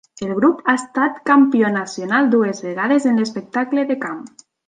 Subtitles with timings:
[0.25, 4.27] El grup ha estat campió nacional dues vegades en l'espectacle de camp.